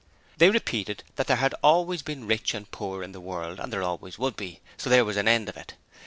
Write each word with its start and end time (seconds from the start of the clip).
They 0.37 0.49
repeated 0.49 1.03
that 1.15 1.27
there 1.27 1.37
had 1.37 1.53
'always 1.61 2.01
been 2.01 2.25
rich 2.25 2.55
and 2.55 2.71
poor 2.71 3.03
in 3.03 3.11
the 3.11 3.21
world 3.21 3.59
and 3.59 3.71
there 3.71 3.83
always 3.83 4.17
would 4.17 4.35
be, 4.35 4.59
so 4.75 4.89
there 4.89 5.05
was 5.05 5.15
an 5.15 5.27
end 5.27 5.47
of 5.47 5.55
it'. 5.55 5.75